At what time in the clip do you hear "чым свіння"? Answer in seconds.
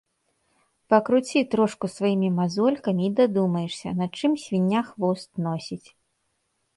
4.21-4.81